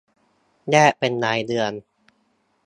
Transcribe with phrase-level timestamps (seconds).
[0.71, 1.71] แยกเป็นรายเดือน